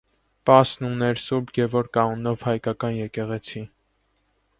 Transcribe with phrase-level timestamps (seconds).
[0.49, 1.37] Պասն ուներ Ս.
[1.57, 3.63] Գևորգ անունով հայկական եկեղեցի։